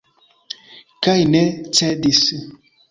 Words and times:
Kaj 1.09 1.17
ne 1.37 1.43
cedis. 1.81 2.29